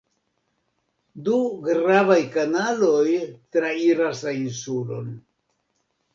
Du 1.27 1.35
gravaj 1.67 2.17
kanaloj 2.39 3.05
trairas 3.59 4.27
la 4.31 4.35
insulon. 4.41 5.15